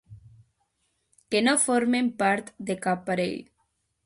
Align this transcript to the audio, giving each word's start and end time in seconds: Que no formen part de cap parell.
Que 1.35 1.41
no 1.49 1.53
formen 1.67 2.09
part 2.23 2.51
de 2.71 2.79
cap 2.89 3.05
parell. 3.13 3.39